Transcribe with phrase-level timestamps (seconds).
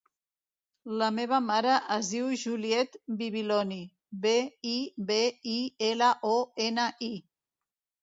[1.01, 3.79] La meva mare es diu Juliette Bibiloni:
[4.27, 4.35] be,
[4.73, 4.75] i,
[5.13, 5.23] be,
[5.57, 5.57] i,
[5.93, 6.37] ela, o,
[6.71, 7.17] ena, i.